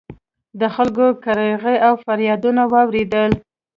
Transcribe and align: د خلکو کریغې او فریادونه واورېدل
د 0.59 0.61
خلکو 0.75 1.05
کریغې 1.23 1.75
او 1.87 1.93
فریادونه 2.05 2.61
واورېدل 2.71 3.31